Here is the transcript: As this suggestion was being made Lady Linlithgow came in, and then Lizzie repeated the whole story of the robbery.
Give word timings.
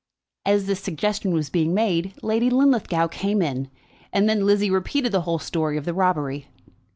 As 0.47 0.65
this 0.65 0.79
suggestion 0.79 1.31
was 1.31 1.51
being 1.51 1.75
made 1.75 2.15
Lady 2.23 2.49
Linlithgow 2.49 3.05
came 3.09 3.39
in, 3.39 3.69
and 4.11 4.27
then 4.27 4.47
Lizzie 4.47 4.71
repeated 4.71 5.11
the 5.11 5.21
whole 5.21 5.37
story 5.37 5.77
of 5.77 5.85
the 5.85 5.93
robbery. 5.93 6.47